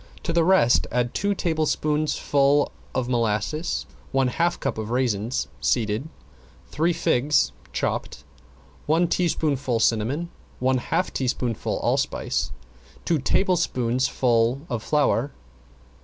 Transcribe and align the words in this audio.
To 0.23 0.33
the 0.33 0.43
rest 0.43 0.87
add 0.91 1.13
two 1.13 1.35
tablespoonfuls 1.35 2.71
of 2.95 3.07
molasses, 3.07 3.85
one 4.11 4.29
half 4.29 4.59
cup 4.59 4.79
of 4.79 4.89
raisins 4.89 5.47
(seeded), 5.59 6.09
three 6.69 6.91
figs 6.91 7.51
(chopped), 7.71 8.23
one 8.87 9.07
teaspoonful 9.07 9.79
cinnamon, 9.79 10.31
one 10.57 10.79
half 10.79 11.13
teaspoonful 11.13 11.77
allspice, 11.83 12.51
two 13.05 13.19
tablespoonfuls 13.19 14.61
of 14.71 14.81
flour. 14.81 15.33